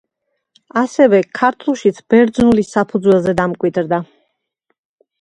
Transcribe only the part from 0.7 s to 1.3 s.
ასევე,